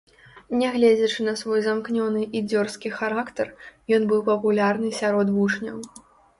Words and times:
Нягледзячы 0.61 1.25
на 1.27 1.33
свой 1.41 1.59
замкнёны 1.67 2.23
і 2.39 2.41
дзёрзкі 2.49 2.93
характар, 2.97 3.47
ён 4.01 4.09
быў 4.15 4.27
папулярны 4.33 4.87
сярод 5.01 5.27
вучняў. 5.39 5.77